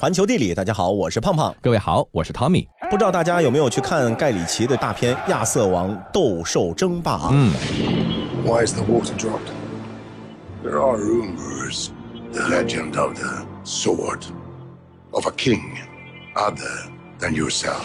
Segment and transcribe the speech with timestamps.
[0.00, 1.52] 环球地理，大家好，我是胖胖。
[1.60, 2.68] 各位好，我是 Tommy。
[2.88, 7.30] 不知道大家有没有去看盖里奇的大片《亚瑟王斗兽争霸》啊？
[7.32, 7.52] 嗯
[8.44, 9.50] ，Why is the water dropped?
[10.62, 11.88] There are rumors.
[12.32, 14.20] The legend of the sword
[15.10, 15.78] of a king
[16.36, 17.82] other than yourself.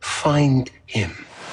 [0.00, 1.10] Find him.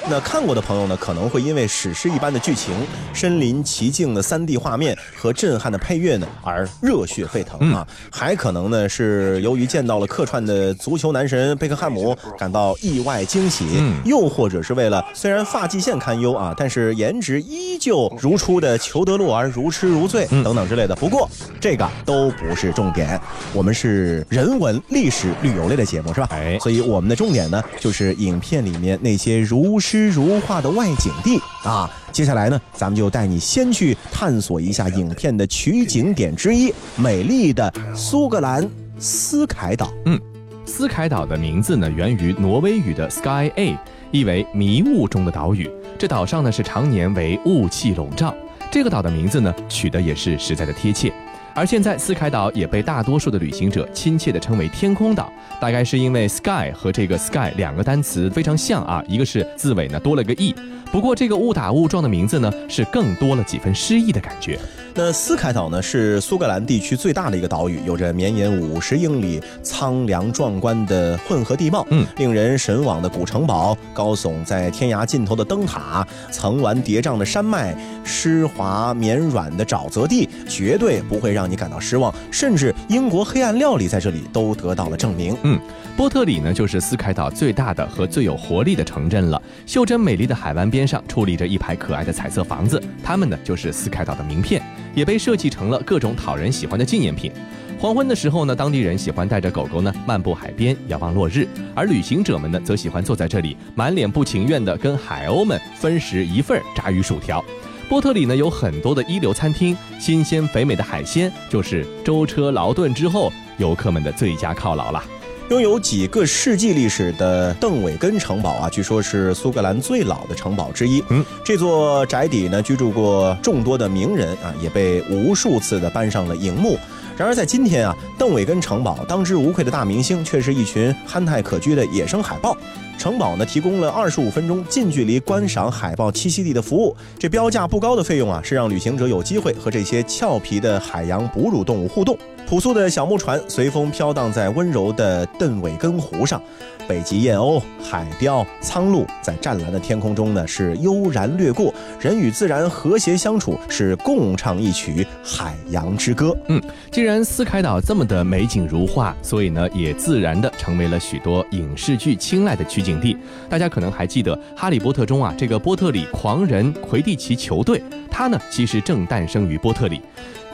[0.08, 2.76] 那看过的朋友呢，可能会因为史诗一般的剧情、
[3.12, 13.96] 身临其境的 3D 画面和震撼的配乐呢而热血沸腾啊，还可能呢是由于见到了客串的足球男神贝克汉姆感到意外惊喜，嗯。
[14.06, 20.96] 又或者是为了虽然发际线堪忧啊，但是颜值依旧如初的裘德洛而如痴如醉等等之类的。
[20.96, 21.28] 不过
[21.60, 23.20] 这个都不是重点，
[23.54, 26.28] 我们是人文、历史、旅游类的节目是吧？
[26.29, 26.60] 哎。
[26.60, 31.90] 所以我们的重点呢，就是影片里面那些如诗如画的外景地啊。
[32.12, 38.66] 接下来呢，咱们就带你先去探索一下影片的取景点之一——美丽的苏格兰
[38.98, 39.92] 斯凯岛。
[40.06, 40.20] 嗯
[40.66, 43.78] 斯凯岛的名字呢，源于挪威语的 Sky A，
[44.12, 45.70] 意为迷雾中的岛屿。
[46.00, 48.34] 这岛上呢是常年为雾气笼罩。
[48.72, 51.14] 这个岛的名字呢取得也是实在的贴切。
[51.56, 60.53] 而现在斯凯岛也被大多数的旅行者亲切地称为天空岛，大概是因为 sky 和这个 sky 两个单词非常像啊，一个是字尾呢多了个 e，
[60.92, 64.59] 不过这个误打误撞的名字呢是更多了几分诗意的感觉。
[64.97, 77.75] 那斯凯岛呢，是苏格兰地区最大的一个岛屿，有着绵延五十英里、苍凉壮观的混合地貌，嗯，令人神往的古城堡，高耸在天涯尽头的灯塔，层峦叠嶂的山脉，
[78.06, 82.14] 湿滑绵软的沼泽地，绝对不会让你感到失望。
[82.31, 85.36] 甚至英国黑暗料理在这里都得到了证明。
[85.44, 85.59] 嗯，
[85.97, 89.42] 波特里呢，就是斯凯岛最大的和最有活力的城镇了。
[89.66, 94.62] 袖珍美丽的海湾边上矗立着一排可爱的彩色房子，它们呢就是斯凯岛的名片，
[94.94, 97.31] 也被设计成了各种讨人喜欢的纪念品。
[97.78, 107.44] 黄昏的时候呢，当地人喜欢带着狗狗呢漫步海边，遥望落日；而旅行者们呢，则喜欢坐在这里，满脸不情愿地跟海鸥们分食一份炸鱼薯条。
[107.88, 115.03] 波特里呢有很多的一流餐厅，新鲜肥美的海鲜就是舟车劳顿之后游客们的最佳犒劳了。
[115.51, 121.03] 拥有几个世纪历史的邓韦根城堡啊，据说是苏格兰最老的城堡之一。
[121.09, 126.79] 嗯，这座宅邸呢，居住过众多的名人啊，也被无数次的搬上了荧幕。
[127.18, 132.58] 然而在今天啊，邓伟根城堡当之无愧的大明星，却是一群憨态可掬的野生海豹。
[132.98, 142.18] 城堡呢提供了二十五分钟近距离观赏海豹栖息地的服务，这标价不高的费用啊，是让旅行者有机会和这些俏皮的海洋哺乳动物互动。
[142.48, 146.42] 朴素的小木船随风飘荡在温柔的邓伟根湖上，
[146.88, 156.35] 北极燕鸥、海雕、苍鹭在湛蓝的天空中呢是悠然掠过，人与自然和谐相处，是共唱一曲海洋之歌。
[156.47, 163.18] 嗯，既然斯凯岛这么的美景如画，所以呢，也自然的成为了许多影视剧青睐的取景地。
[163.50, 167.81] 大家可能还记得《哈利波特》中啊，这个波特里狂人魁地奇球队，
[168.18, 170.02] 它呢其实正诞生于波特里。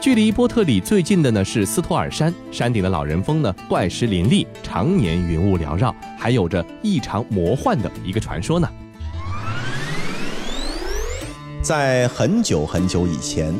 [0.00, 8.68] 距离波特里最近的呢是斯托尔山，山顶的老人峰呢怪石林立，常年云雾缭绕，还有着异常魔幻的一个传说呢。
[11.62, 13.54] 在很久很久以前，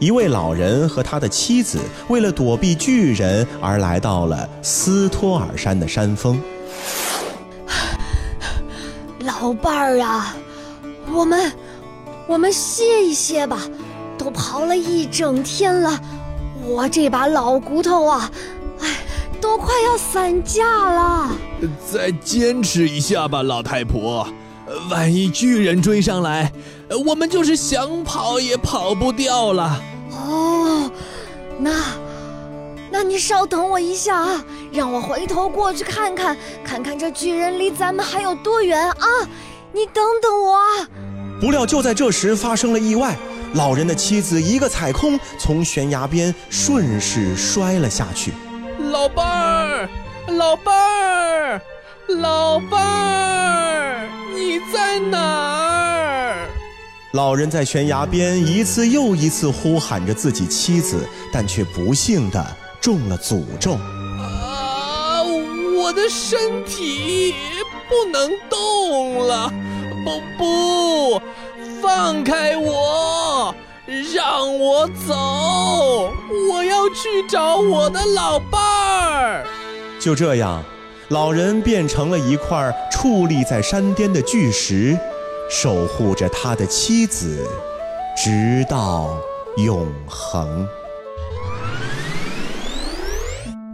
[0.00, 6.40] 一位老人和他的妻子为了躲避巨人而来到了斯托尔山的山峰。
[9.18, 10.34] 老伴儿啊，
[11.12, 11.52] 我们
[12.32, 13.60] 我们歇一歇吧，
[14.16, 16.00] 都跑了一整天了，
[16.64, 18.30] 我这把老骨头啊，
[18.80, 18.88] 哎，
[19.38, 21.30] 都快要散架了。
[21.92, 24.26] 再坚持一下吧，老太婆。
[24.66, 26.50] 呃万一巨人追上来，
[26.88, 29.78] 呃我们就是想跑也跑不掉了。
[30.12, 30.90] 哦，
[31.58, 31.70] 那
[32.90, 39.06] 那你稍等我一下啊，让我回头过去看看，看看这巨人离咱们还有多远啊！
[39.74, 40.88] 你等等我啊！
[41.42, 43.16] 不料就在这时发生了意外，
[43.54, 48.32] 老人的妻子一个踩空，从悬崖边顺势摔了下去。
[48.92, 49.88] 老伴儿，
[50.28, 51.60] 老伴儿，
[52.06, 56.48] 老伴儿，你在哪儿？
[57.14, 63.72] 老人在悬崖边一次又一次呼喊着自己妻子，但却不幸的中了诅咒。
[63.72, 65.20] 啊，
[65.76, 67.34] 我的身体
[67.88, 69.52] 不能动了！
[70.04, 71.20] 不不，
[71.80, 73.54] 放开我，
[74.14, 76.12] 让我走！
[76.50, 79.44] 我要去找我的老伴儿。
[80.00, 80.62] 就这样，
[81.08, 84.98] 老人变成了一块矗立在山巅的巨石，
[85.50, 87.46] 守护着他的妻子，
[88.16, 89.16] 直到
[89.56, 90.66] 永恒。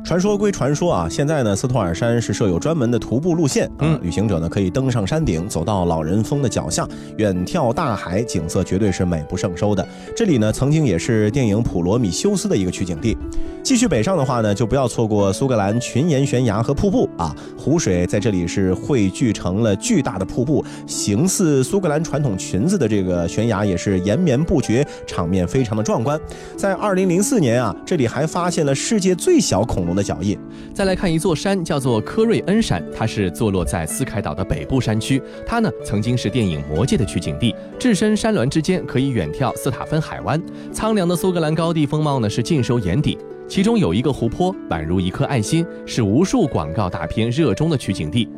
[0.08, 6.88] 传说归传说啊，现在呢，斯托尔山是设有专门的徒步路线啊，嗯旅行者呢可以登上山顶，走到老人峰的脚下，
[7.18, 9.86] 远眺大海，景色绝对是美不胜收的。
[10.16, 13.14] 这里呢，曾经也是电影《普罗米修斯》的一个取景地。
[13.62, 26.18] 继续北上的话呢，就不要错过苏格兰群岩悬崖和瀑布啊，湖水在这里是汇聚成了巨大的瀑布，形似苏格兰传统裙子的这个悬崖也是延绵不绝，场面非常的壮观。
[26.56, 30.38] 在二零零四年啊，这里还发现了世界最小恐龙的脚印。
[30.72, 35.20] 再来看一座山，叫做科瑞恩山，它是坐落在斯凯岛的北部山区。
[35.44, 40.40] 它呢曾经是电影《魔戒》的取景地，置身山峦之间，可以远眺斯塔芬海湾。
[40.72, 43.18] 苍凉的苏格兰高地风貌呢是尽收眼底。
[43.48, 48.28] 其中有一个湖泊，宛如一颗爱心，是无数广告大片热衷的取景地。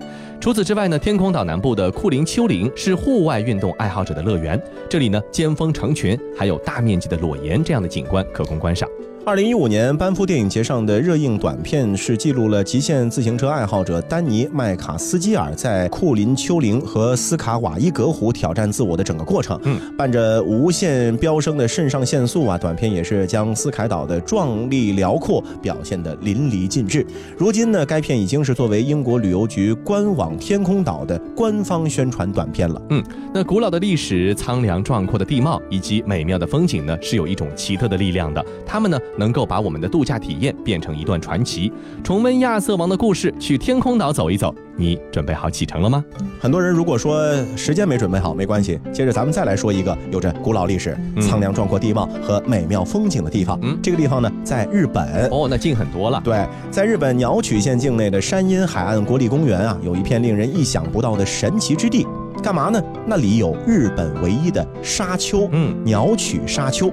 [0.40, 8.88] 除此之外呢，天空岛南部的库林丘陵是户外运动爱好者的乐园，这里呢尖峰成群，还有大面积的裸岩这样的景观可供观赏。
[9.30, 19.56] 二零一五年班夫电影节上的热映短片是记录了极限自行车爱好者丹尼麦卡斯基尔在库林丘陵和斯卡瓦伊格湖挑战自我的整个过程。
[19.62, 27.06] 嗯，伴着无限飙升的肾上腺素啊，短片也是将斯凯岛的壮丽辽阔表现得淋漓尽致。
[27.38, 32.82] 如今呢，该片已经是作为英国旅游局官网天空岛的官方宣传短片了。
[32.88, 33.00] 嗯
[33.32, 38.44] 那古老的历史、苍凉壮阔的地貌以及美妙的风景呢，是有一种奇特的力量的。
[38.66, 41.70] 他们呢，能够把我们的度假体验变成一段传奇。
[42.02, 46.02] 重温亚瑟王的故事，去天空岛走一走，你准备好启程了吗？
[46.40, 47.22] 很多人如果说
[47.54, 53.58] 时间没准备好，没关系，接着咱们再来说一个有着古老历史、嗯苍凉壮阔地貌和美妙风景的地方。
[53.62, 55.28] 嗯这个地方呢，在日本。
[55.30, 56.20] 哦，那近很多了。
[56.24, 62.06] 对，在日本鸟取县境内的山阴海岸国立公园啊，有一片令人意想不到的神奇之地。
[62.42, 62.82] 干嘛呢？
[63.06, 66.90] 那里有日本唯一的沙丘，嗯，鸟取沙丘。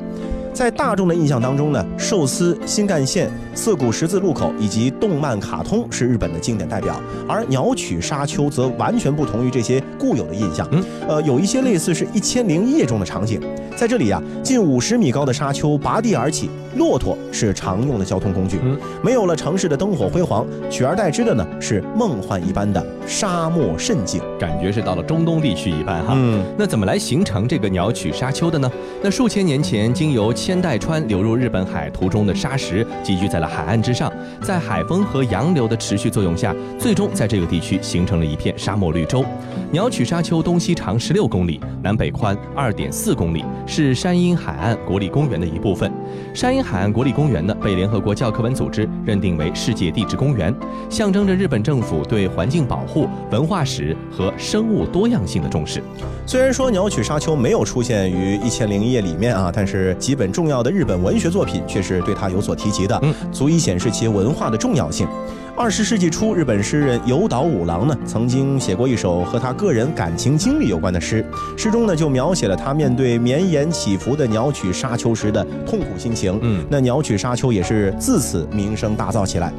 [0.58, 10.68] 在大众的印象当中呢，寿司、新干线、涩谷十字路口以及动漫卡通是日本的经典代表，而鸟取沙丘则完全不同于这些固有的印象。
[10.72, 13.40] 嗯，呃，有一些类似是《一千零一夜》中的场景。
[13.76, 18.60] 在这里啊，近五十米高的沙丘拔地而起，骆驼是常用的交通工具。
[18.64, 24.22] 嗯，没有了城市的灯火辉煌，取而代之的呢是梦幻一般的沙漠甚景。
[24.40, 26.14] 感觉是到了中东地区一般哈。
[26.16, 28.72] 嗯，那怎么来形成这个鸟取沙丘的呢？
[29.04, 39.26] 那数千年前，经由千代川流入日本海途中的沙石集聚在了海岸之上，在海风和洋流的持续作用下，最终在这个地区形成了一片沙漠绿洲。
[39.72, 45.92] 鸟取沙丘东西长十六公里，南北宽二点四公里，是山阴海岸国立公园的一部分。
[46.34, 50.54] 山阴海岸国立公园呢，被联合国教科文组织认定为世界地质公园，
[50.90, 55.82] 象征着日本政府对环境保护、文化史和生物多样性的重视。
[56.26, 65.08] 虽然说鸟取沙丘没有出现于《一千零一夜》里面啊，但是几本重要的日本文学作品却是对它有所提及的嗯，足以显示其文化的重要性。
[65.58, 71.26] 二十世纪初，日本诗人有岛五郎呢，曾经写过一首和他个人感情经历有关的诗，
[71.58, 76.38] 诗中呢就描写了他面对绵延起伏的鸟取沙丘时的痛苦心情。
[76.44, 79.52] 嗯那鸟取沙丘也是自此名声大噪起来。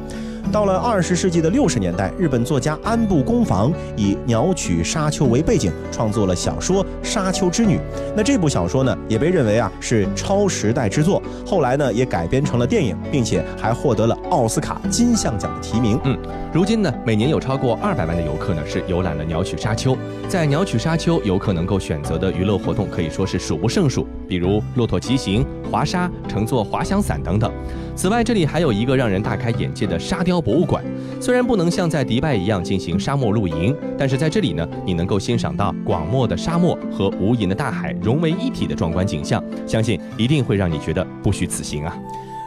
[0.51, 7.77] 到了二十世纪的六十年代，日本作家安部公房以鸟取沙丘为背景，创作了小说《沙丘之女》。
[8.15, 11.21] 那这部小说呢，也被认为啊是超时代之作。
[11.45, 15.99] 后来呢，也改编成了电影，并且还获得了奥斯卡金像奖的提名。
[16.05, 16.17] 嗯
[16.51, 19.95] 如今呢，每年有超过二百万的游客呢是游览了鸟取沙丘。
[20.27, 27.51] 在鸟取沙丘，游客能够选择的娱乐活动可以说是数不胜数，比如骆驼骑行、滑沙、乘坐滑翔伞等等。
[27.99, 30.81] 此外，这里还有一个让人大开眼界的沙雕博物馆。
[31.19, 41.93] 虽然不能像在迪拜一样进行沙漠露营，但是在这里呢，你能够欣赏到广袤的沙漠和无垠的大海融为一体的壮观景象，相信一定会让你觉得不虚此行啊！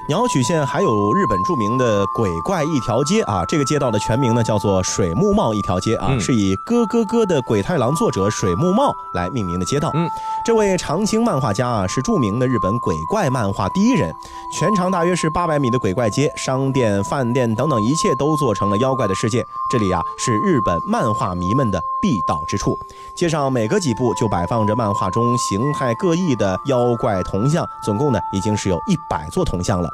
[0.09, 9.93] 鸟取县还有日本著名的鬼怪一条街啊，这个街道的全名呢叫做水木茂一条街啊，嗯是以咯咯咯的鬼太郎作者水木茂来命名的街道。
[9.95, 10.11] 嗯，
[10.45, 14.13] 这位长青漫画家啊，是著名的日本鬼怪漫画第一人。
[14.53, 19.47] 全长大约是八百米的鬼怪街，商店、饭店等等一切都做成了妖怪的世界。
[19.71, 22.77] 这里啊是日本漫画迷们的必到之处。
[23.15, 29.89] 街上每隔几步就摆放着漫画中形态各异的妖怪铜像，总共呢已经是有一百座铜像了。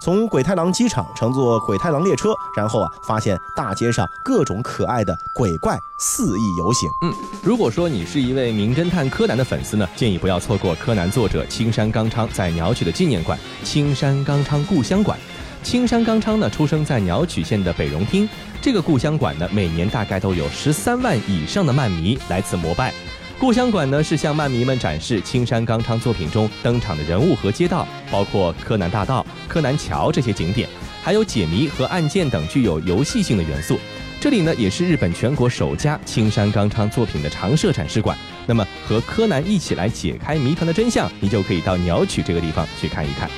[0.00, 6.88] 从鬼太郎机场乘坐鬼太郎列车，然后啊发现大街上各种可爱的鬼怪肆意游行。
[7.02, 15.18] 嗯如果说你是一位名侦探柯南的粉丝呢，建议不要错过柯南作者青山刚昌在鸟取的纪念馆——青山刚昌故乡馆。
[15.62, 18.26] 青山刚昌呢，出生在鸟取县的北荣町。
[18.62, 22.94] 这个故乡馆呢，每年大概都有十三万以上的漫迷来此膜拜。
[23.40, 30.68] 故乡馆呢，是向漫迷们展示青山刚昌作品中登场的人物和街道，包括柯南大道、柯南桥这些景点。
[31.02, 33.80] 还有解谜和案件等具有游戏性的元素。
[34.20, 38.14] 这里呢，也是日本全国首家青山刚昌作品的常设展示馆。
[38.44, 43.30] 那么，和柯南一起来解开谜团的真相，你就可以到鸟取这个地方去看一看。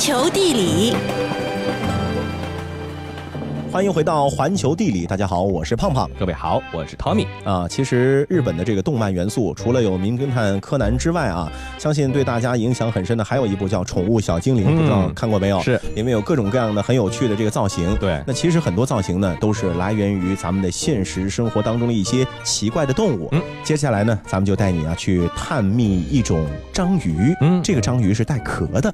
[0.00, 0.96] 球地理，
[3.70, 6.10] 欢迎回到环球地理，大家好，我是胖胖。
[6.18, 7.26] 各位好，我是 Tommy。
[7.44, 15.60] 啊，其实日本的这个动漫元素，除了有名侦探柯南之外啊，相信对大家影响很深的还有一部叫《宠物小精灵》，不知道看过没有？
[15.60, 17.94] 是，里面有各种各样的很有趣的这个造型。
[17.96, 23.28] 对，那其实很多造型呢，都是来源于咱们的现实生活当中的一些奇怪的动物。
[23.32, 27.34] 嗯，接下来呢，咱们就带你啊去探秘一种章鱼。
[27.42, 28.92] 嗯这个章鱼是带壳的。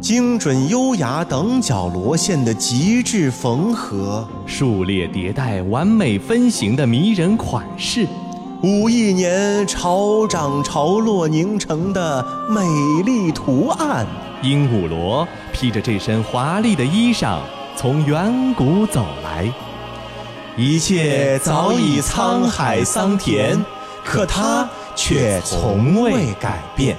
[0.00, 8.06] 精准优雅等角螺线的极致缝合，数列迭代、完美分形的迷人款式，
[8.62, 12.62] 五亿年潮涨潮落凝成的美
[13.04, 14.06] 丽图案。
[14.42, 17.40] 鹦鹉螺披着这身华丽的衣裳，
[17.76, 19.52] 从远古走来。
[20.56, 23.62] 一切早已沧海桑田，
[24.04, 26.96] 可它却从未改变。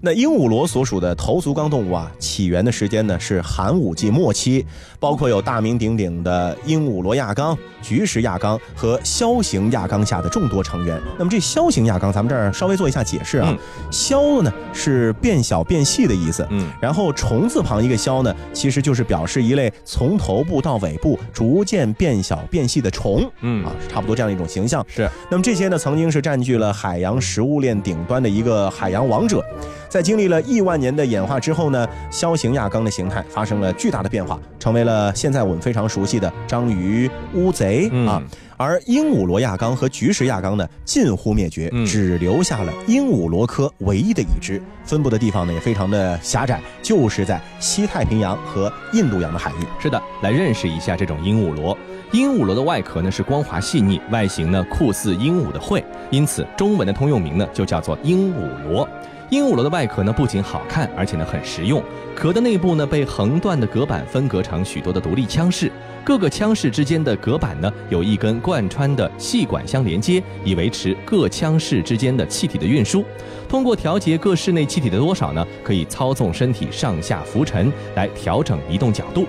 [0.00, 4.64] 那鹦鹉螺所属的头足纲动物啊，起源的时间呢是寒武纪末期，
[5.00, 11.00] 包括有大名鼎鼎的鹦鹉螺亚纲、菊石亚纲和枭形亚纲下的众多成员。
[11.18, 13.56] 那么这枭形亚纲，咱们这儿稍微做一下解释啊。
[13.90, 23.64] 枭呢是变小变细的意思，嗯，然后虫字旁一个枭呢，其实就是表示一类从头部到尾部逐渐变小变细的虫，嗯。
[23.64, 24.84] 啊，差不多这样一种形象。
[24.88, 25.10] 是。
[25.30, 29.42] 那么这些呢，曾经是占据了海洋食物链顶端的一个海洋王者，
[29.88, 38.22] 在经历了亿万年的演化之后呢，枭形亚纲的形态发生了巨大的变化，成为了现在我们非常熟悉的章鱼、乌贼、嗯啊。
[38.58, 49.66] 而鹦鹉螺亚纲和菊石亚纲呢，近乎灭绝，嗯只留下了鹦鹉螺科唯一的一只，分布的地方呢也非常的狭窄，就是在西太平洋和印度洋的海域。
[49.78, 51.76] 是的，来认识一下这种鹦鹉螺。
[52.12, 58.88] 鹦鹉螺的外壳呢是光滑细腻，外形呢酷似鹦鹉的喙，因此中文的通用名呢就叫做鹦鹉螺。
[59.30, 61.82] 鹦鹉螺的外壳呢不仅好看，而且呢很实用。
[62.14, 65.70] 壳的内部呢被横断的隔板分隔成许多的独立腔室，
[66.04, 73.04] 各个腔室之间的隔板呢有一根贯穿的细管相连接，以维持各腔室之间的气体的运输。
[73.48, 79.26] 通过调节各室内气体的多少呢，可以操纵身体上下浮沉，来调整移动角度。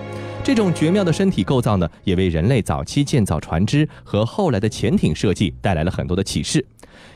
[0.47, 6.65] 这种绝妙的身体构造呢，也为人类早期建造船只和后来的潜艇设计带来了很多的启示。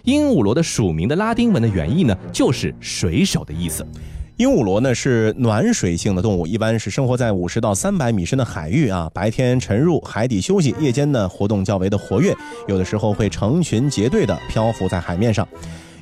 [0.04, 3.88] 鹦鹉螺的属名的拉丁文的原意呢，就是水手的意思。
[4.36, 12.36] 鹦鹉螺呢是暖水性的动物，一般是生活在五十到三百米深的海域啊，白天沉入海底休息，夜间呢活动较为的活跃，
[12.68, 15.48] 有的时候会成群结队的漂浮在海面上。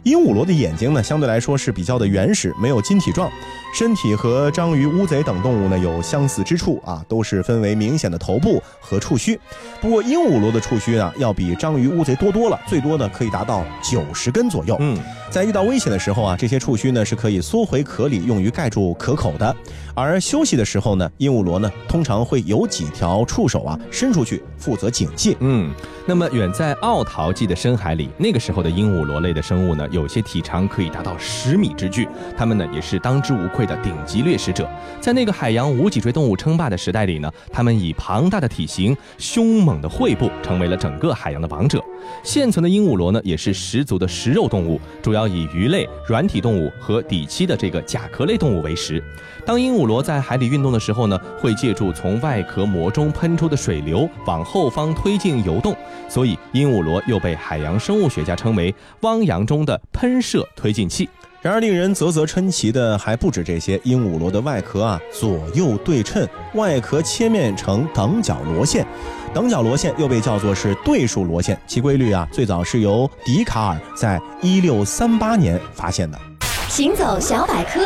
[0.01, 3.29] 鹦鹉螺的眼睛呢，相对来说是比较的原始，没有晶体状，
[3.73, 9.39] 身体和章鱼、乌贼等动物呢有相似之处啊，都是分为明显的头部和触须。
[9.79, 14.75] 不过鹦鹉螺的触须啊，要比章鱼、乌贼多多了，最多呢可以达到九十根左右。
[14.79, 14.97] 嗯，
[15.29, 19.55] 在遇到危险的时候啊，这些触须呢是可以缩回壳里，用于盖住壳口的。
[19.95, 25.35] 而休息的时候呢，鹦鹉螺呢通常会有几条触手啊伸出去，负责警戒。
[25.39, 25.71] 嗯，
[26.05, 32.07] 那么远在奥陶纪的深海里，那个时候的鹦鹉螺类的生物呢，有些体长可以达到十米之巨，
[32.38, 34.70] 它们呢也是当之无愧的顶级掠食者。
[35.00, 41.84] 在那个海洋无脊椎动物称霸的时代里呢，它们以庞大的体型、凶猛的喙部，成为了整个海洋的王者。
[42.24, 49.04] 现存的鹦鹉螺呢，也是十足的食肉动物，主要以鱼类、软体动物和底栖的这个甲壳类动物为食。
[49.46, 55.75] 当鹦鹉螺在海里运动的时候呢，会借助从外壳膜中喷出的水流往后方推进游动，
[56.08, 61.10] 所以鹦鹉螺又被海洋生物学家称为“汪洋中的喷射推进器
[61.41, 63.79] 然而，令人啧啧称奇的还不止这些。
[63.86, 68.86] 鹦鹉螺的外壳啊，左右对称，外壳切面呈等角螺线。
[69.34, 76.19] 等角螺线又被叫做是对数螺线，其规律啊，最早是由笛卡尔在一六三八年发现的。”
[76.67, 77.86] 行走小百科，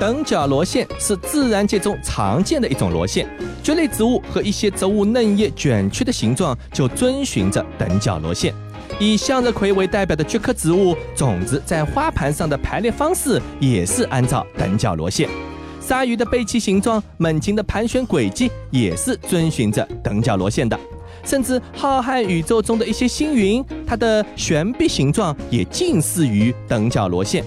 [0.00, 3.28] 等角螺线是自然界中常见的一种螺线，
[3.62, 8.52] 蕨类植物和一些植物嫩叶卷曲的形状就遵循着等角螺线。
[9.00, 15.28] 以向日葵为代表的菊科植物种子在花盘上的排列方式也是按照等角螺线。
[15.80, 20.78] 鲨鱼的背鳍形状、猛禽的盘旋轨迹也是遵循着等角螺线的。
[21.24, 27.44] 甚至浩瀚宇宙中的一些星云，它的悬臂形状也近似于等角螺线。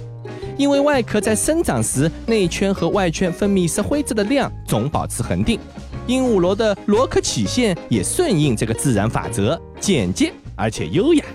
[0.57, 5.59] 因为外壳在生长时，内圈和外圈分泌石灰质的量总保持恒定，
[6.07, 11.25] 鹦鹉螺的螺壳曲线也顺应这个自然法则，简洁而且优雅。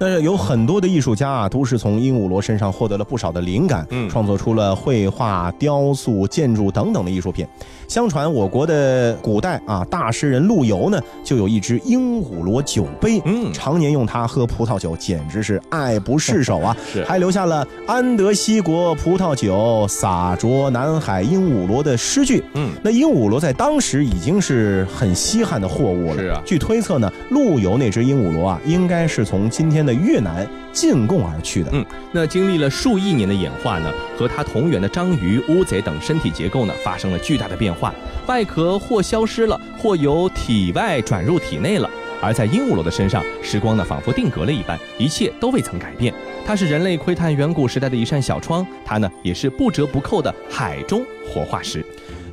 [0.00, 7.44] 那有很多的艺术家啊，都是从鹦鹉螺身上获得了不少的灵感，嗯创作出了绘画、雕塑、建筑等等的艺术品。
[7.88, 16.76] 相传我国的古代啊大诗人陆游呢，就有一只鹦鹉螺酒杯，嗯常年用它喝葡萄酒，简直是爱不释手啊！
[16.92, 22.44] 是还留下了“安得西国葡萄酒，洒着南海鹦鹉螺”的诗句。
[22.52, 26.18] 嗯，那鹦鹉螺在当时已经是很稀罕的货物了。
[26.22, 31.70] 是啊据推测呢，陆游那只鹦鹉螺啊，应该是从今天的越南进贡而去的。
[31.72, 37.94] 嗯，那经历了数亿年的演化呢，和它同源的章鱼、乌贼等身体结构呢，发生了巨大的变化，化
[38.26, 41.88] 外壳或消失了，或由体外转入体内了。
[42.20, 46.12] 而在鹦鹉螺的身上，时光呢仿佛定格了一般，一切都未曾改变。
[46.44, 51.84] 它是人类窥探远古时代的一扇小窗，它呢也是不折不扣的海中活化石。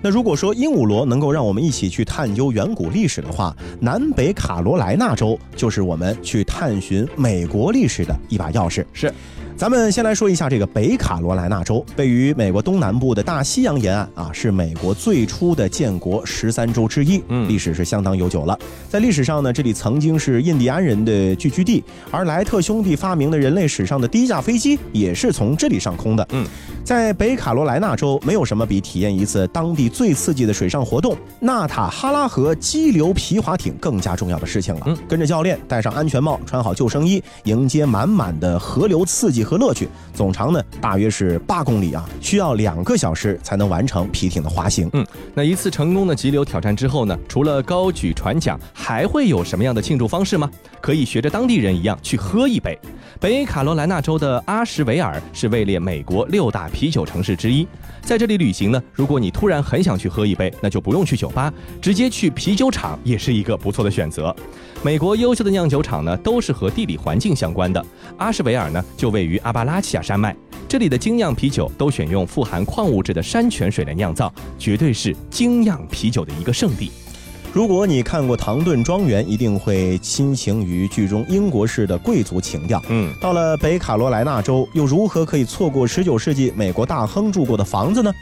[0.02, 8.84] 那如果说鹦鹉螺能够让我们一起去探究远古历史的话，南北卡罗来纳州就是我们去探寻美国历史的一把钥匙。
[8.92, 9.14] 是。
[9.58, 18.60] 咱们先来说一下这个北卡罗来纳州，位于美国东南部的大西洋沿岸啊，是美国最初的建国十三州之一，嗯历史是相当悠久了。
[18.90, 21.82] 在历史上呢，这里曾经是印第安人的聚居地，
[22.12, 26.28] 而莱特兄弟发明的人类史上的第一架飞机也是从这里上空的。
[26.32, 26.46] 嗯，
[26.86, 34.82] 在北卡罗来纳州，没有什么比体验一次当地最刺激的水上活动——纳塔哈拉河激流皮划艇更加重要的事情了。
[34.86, 39.90] 嗯跟着教练，戴上安全帽，穿好救生衣，迎接满满的河流刺激和乐趣。
[40.14, 44.88] 总长呢大约是八公里啊，需要两个小时才能完成皮艇的滑行。
[44.94, 50.48] 嗯，那一次成功的急流挑战之后呢，除了高举船桨，还会有什么样的庆祝方式吗？
[50.80, 52.78] 可以学着当地人一样去喝一杯。
[53.20, 57.66] 北卡罗来纳州的阿什维尔是位列美国六大啤酒城市之一，
[58.02, 64.36] 在这里旅行呢，如果你突然很想去喝一杯，那就不用去酒吧，直接去啤酒厂也是一个不错的选择。
[64.84, 67.84] 美国优秀的酿酒厂呢，都是和地理环境相关的。
[68.18, 70.36] 阿什维尔呢，就位于阿巴拉契亚山脉，
[70.68, 76.92] 这里的精酿啤酒都选用富含矿物质的山泉水来酿造，绝对是精酿啤酒的一个圣地。
[77.56, 82.84] 如果你看过《唐顿庄园》，一定会亲情于剧中英国式的贵族情调。
[82.90, 88.14] 嗯，到了北卡罗来纳州，又如何可以错过19世纪美国大亨住过的房子呢？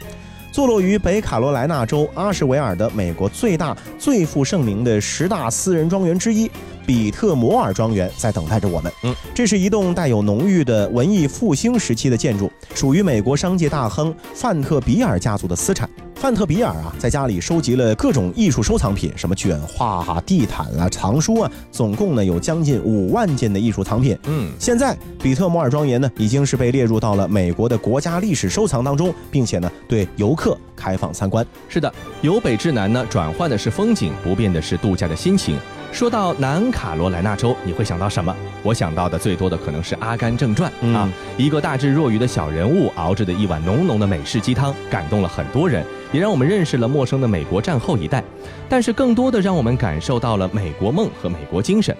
[0.52, 6.48] 坐落于北卡罗来纳州阿什维尔的美国最大、最负盛名的十大私人庄园之一——
[6.86, 8.92] 比特摩尔庄园，在等待着我们。
[9.02, 15.90] 嗯，这是一栋带有浓郁的文艺复兴时期的建筑，属于美国商界大亨范特比尔家族的私产。
[16.24, 24.18] 范特比尔啊，在家里收集了各种艺术收藏品，什么卷画啊、地毯啊、藏书啊，总共呢有将近五万件的艺术藏品。
[24.24, 31.46] 嗯，现在，比特摩尔庄园呢已经是被列入到了美国的国家历史收藏当中，并且呢对游客开放参观。
[31.68, 35.58] 是的，由北至南呢，转换的是风景，不变的是度假的心情。
[35.94, 38.34] 说到南卡罗来纳州，你会想到什么？
[38.64, 48.24] 我想到的最多的可能是《阿甘正传》嗯啊，一个大智若愚的小人物熬制的一碗浓浓的美式鸡汤，感动了很多人，也让我们认识了陌生的美国战后一代。
[48.68, 51.96] 但是更多的让我们感受到了美国梦和美国精神。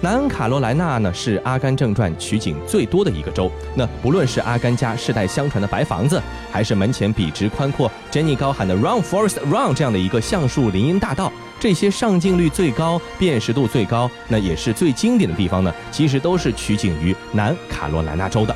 [0.00, 3.50] 南卡罗来纳呢是《阿甘正传》取景最多的一个州。
[3.74, 6.20] 那不论是阿甘家世代相传的白房子，
[6.52, 18.54] 还是门前笔直宽阔、珍妮高喊的 “Run Forest Run” 这样的一个橡树林荫大道，这些上镜率最高、辨识度最高，那也是最经典的地方呢，其实都是取景于南卡罗来纳州的。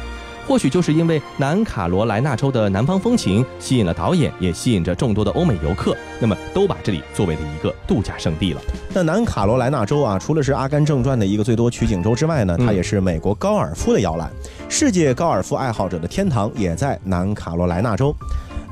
[0.49, 8.61] 或许就是因为南卡罗来纳州的南方风情吸引了导演，也吸引着众多的欧美游客，那么都把这里作为了一个度假胜地了。
[8.95, 14.31] 那南卡罗来纳州啊，除了是《阿甘正传》的一个最多取景州之外呢，嗯它也是美国高尔夫的摇篮，
[14.71, 18.17] 世界高尔夫爱好者的天堂也在南卡罗来纳州。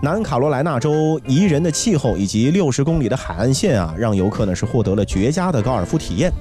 [0.03, 6.33] 南卡罗来纳州宜人的气候以及六十公里的海岸线啊，让游客呢是获得了绝佳的高尔夫体验。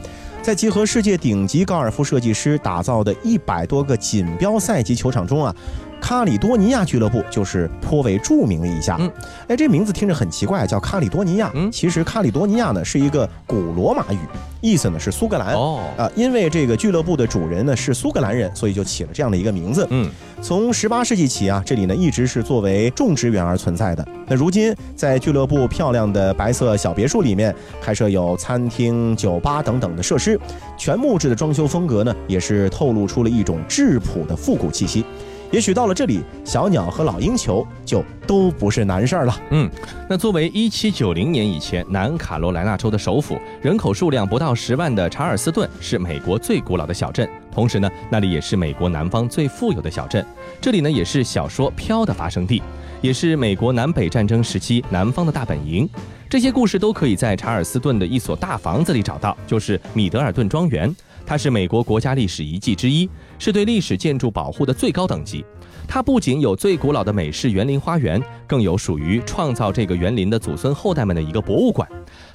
[0.45, 5.55] 在集合世界顶级高尔夫设计师打造的一百多个锦标赛级球场中啊，
[5.99, 8.95] 卡里多尼亚俱乐部就是颇为著名的一家。
[8.99, 9.11] 嗯，
[9.47, 11.51] 哎，这名字听着很奇怪，叫卡里多尼亚。
[11.55, 14.19] 嗯其实卡里多尼亚呢是一个古罗马语，
[14.61, 15.55] 意思呢是苏格兰。
[15.55, 19.87] 哦，啊，因为这个俱乐部的主人呢是苏格兰人，所以就起了这样的一个名字。
[19.89, 20.07] 嗯，
[20.41, 24.07] 从十八世纪起啊，这里呢一直是作为种植园而存在的。
[24.27, 30.39] 那如今在俱乐部漂亮的白色小别墅里面，开设有餐厅、酒吧等等的设施，
[30.77, 35.03] 全木质的装修风格呢，也是透露出了一种质朴的复古气息。
[35.51, 39.39] 也许到了这里，小鸟和老鹰球就都不是难事儿了。
[39.51, 39.69] 嗯，
[40.09, 50.23] 那作为一七九零年以前南卡罗来纳州的首府，人口数量不到十万的查尔斯顿是美国最古老的小镇，同时呢，那里也是美国南方最富有的小镇。
[50.59, 52.61] 这里呢，也是小说《飘》的发生地，
[53.01, 55.89] 也是美国南北战争时期南方的大本营。
[56.29, 60.93] 这些故事都可以在查尔斯顿的一所大房子里找到，就是米德尔顿庄园。
[61.25, 65.45] 它是美国国家历史遗迹之一，是对历史建筑保护的最高等级。
[65.87, 71.87] 它不仅有最古老的美式园林花园，更有属于创造这个园林的祖孙后代们的一个博物馆。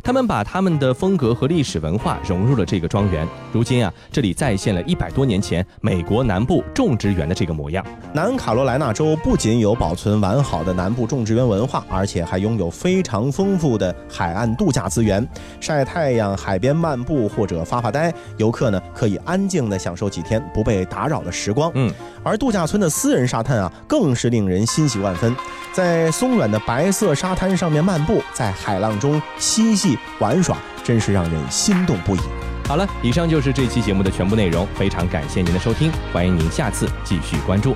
[0.02, 3.26] 他们把他们的风格和历史文化融入了这个庄园。
[3.52, 7.84] 如今啊，这里再现了一百多年前美国南部种植园的这个模样。
[8.14, 15.26] 南卡罗来纳州不仅有保存完好的南部种植园文化，而且还拥有非常丰富的海岸度假资源。
[15.60, 21.70] 晒太阳、海边漫步或者发发呆，游客呢可以安静地享受几天不被打扰的时光。
[21.74, 25.34] 嗯，而度假村的私人沙滩啊，更是令人欣喜万分。
[25.72, 32.20] 在松软的白色沙滩上面漫步，在海浪中嬉戏玩耍，真是让人心动不已。
[32.66, 37.74] 好了，以上就是这期节目的全部内容，非常感谢您的收听，欢迎您下次继续关注。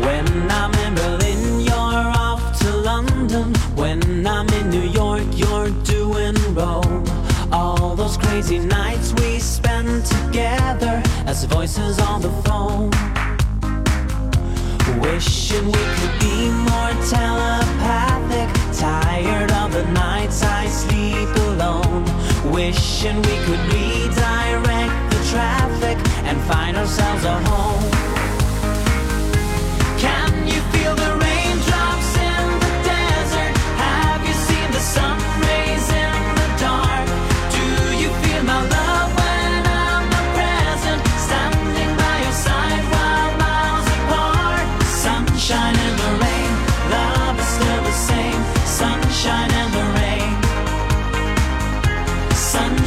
[0.00, 3.52] When I'm in Berlin, you're off to London.
[3.76, 7.04] When I'm in New York, you're doing Rome.
[7.50, 12.90] All those crazy nights we spend together as voices on the phone.
[15.00, 18.48] Wishing we could be more telepathic.
[18.76, 22.04] Tired of the nights I sleep alone.
[22.52, 28.01] Wishing we could redirect the traffic and find ourselves a home.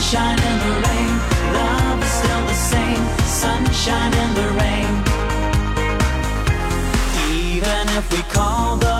[0.06, 1.14] Sunshine in the rain,
[1.54, 3.04] love is still the same.
[3.26, 4.92] Sunshine in the rain.
[7.34, 8.95] Even if we call the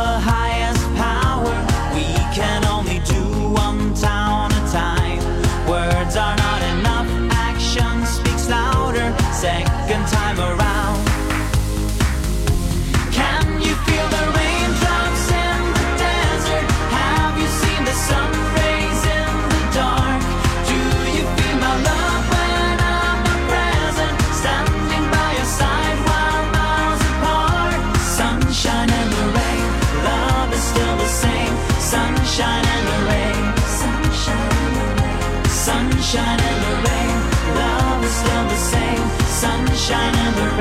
[36.86, 37.18] rain,
[37.62, 39.06] love is still the same.
[39.42, 40.55] Sunshine and the rain,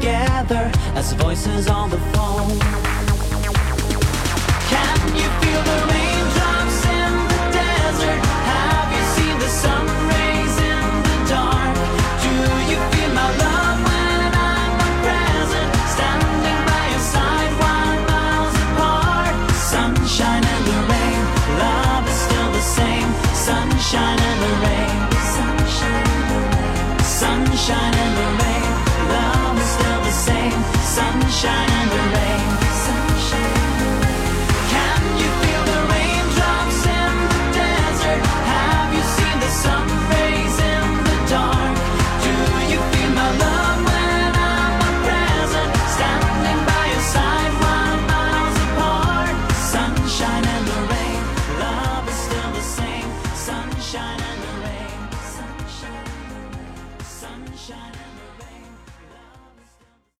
[0.00, 2.87] together as voices on the phone.